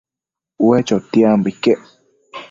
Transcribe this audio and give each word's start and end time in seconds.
ue 0.65 0.77
chotiadpambo 0.87 1.47
iquec 1.53 1.79